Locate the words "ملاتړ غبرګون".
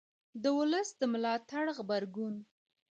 1.13-2.35